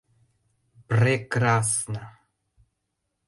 [0.87, 2.01] Пр-рекрасно!